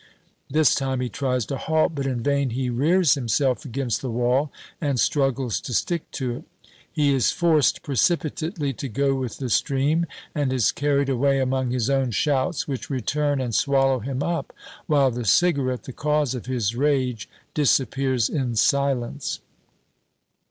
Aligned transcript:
This 0.49 0.73
time 0.73 0.99
he 0.99 1.09
tries 1.09 1.45
to 1.45 1.57
halt, 1.57 1.93
but 1.93 2.07
in 2.07 2.23
vain 2.23 2.49
he 2.49 2.71
rears 2.71 3.13
himself 3.13 3.65
against 3.65 4.01
the 4.01 4.09
wall 4.09 4.51
and 4.81 4.99
struggles 4.99 5.59
to 5.61 5.75
stick 5.75 6.09
to 6.13 6.37
it. 6.37 6.43
He 6.91 7.13
is 7.13 7.29
forced 7.31 7.83
precipitately 7.83 8.73
to 8.73 8.89
go 8.89 9.13
with 9.13 9.37
the 9.37 9.47
stream 9.47 10.07
and 10.33 10.51
is 10.51 10.71
carried 10.71 11.07
away 11.07 11.39
among 11.39 11.69
his 11.69 11.87
own 11.87 12.09
shouts, 12.09 12.67
which 12.67 12.89
return 12.89 13.39
and 13.39 13.53
swallow 13.53 13.99
him 13.99 14.23
up, 14.23 14.53
while 14.87 15.11
the 15.11 15.23
cigarette, 15.23 15.83
the 15.83 15.93
cause 15.93 16.33
of 16.33 16.47
his 16.47 16.75
rage, 16.75 17.29
disappears 17.53 18.27
in 18.27 18.55
silence. 18.55 19.39